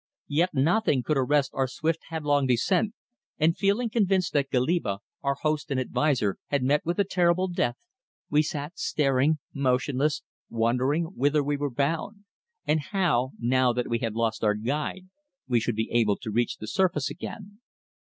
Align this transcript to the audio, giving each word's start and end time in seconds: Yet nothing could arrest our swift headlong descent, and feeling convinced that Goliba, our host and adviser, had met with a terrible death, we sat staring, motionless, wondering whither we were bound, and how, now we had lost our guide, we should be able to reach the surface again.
Yet 0.29 0.55
nothing 0.55 1.03
could 1.03 1.15
arrest 1.19 1.51
our 1.53 1.67
swift 1.67 2.05
headlong 2.09 2.47
descent, 2.47 2.95
and 3.37 3.55
feeling 3.55 3.87
convinced 3.87 4.33
that 4.33 4.49
Goliba, 4.49 4.97
our 5.21 5.35
host 5.35 5.69
and 5.69 5.79
adviser, 5.79 6.37
had 6.47 6.63
met 6.63 6.83
with 6.83 6.97
a 6.97 7.03
terrible 7.03 7.47
death, 7.47 7.77
we 8.27 8.41
sat 8.41 8.79
staring, 8.79 9.37
motionless, 9.53 10.23
wondering 10.49 11.03
whither 11.15 11.43
we 11.43 11.55
were 11.55 11.69
bound, 11.69 12.23
and 12.65 12.79
how, 12.79 13.33
now 13.37 13.73
we 13.85 13.99
had 13.99 14.15
lost 14.15 14.43
our 14.43 14.55
guide, 14.55 15.07
we 15.47 15.59
should 15.59 15.75
be 15.75 15.91
able 15.91 16.15
to 16.15 16.31
reach 16.31 16.57
the 16.57 16.65
surface 16.65 17.11
again. 17.11 17.59